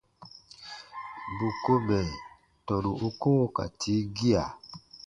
Bù 1.37 1.47
ko 1.63 1.73
mɛ̀ 1.87 2.03
tɔnu 2.65 2.91
u 3.07 3.09
koo 3.21 3.45
ka 3.55 3.63
tii 3.79 4.01
gia. 4.15 4.43